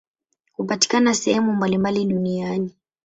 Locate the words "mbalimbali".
1.53-2.05